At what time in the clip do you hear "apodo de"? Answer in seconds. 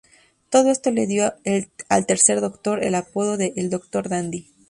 2.95-3.53